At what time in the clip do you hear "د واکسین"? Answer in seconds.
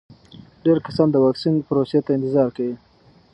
1.11-1.55